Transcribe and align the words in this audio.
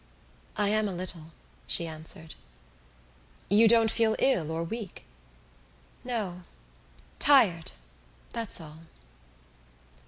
"I 0.57 0.69
am 0.69 0.87
a 0.89 0.95
little," 0.95 1.31
she 1.67 1.85
answered. 1.85 2.33
"You 3.49 3.67
don't 3.67 3.91
feel 3.91 4.15
ill 4.17 4.49
or 4.49 4.63
weak?" 4.63 5.05
"No, 6.03 6.41
tired: 7.19 7.73
that's 8.33 8.59
all." 8.59 8.79